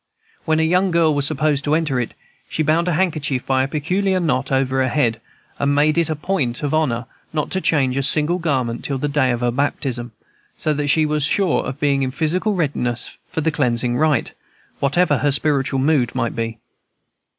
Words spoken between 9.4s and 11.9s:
her baptism, so that she was sure of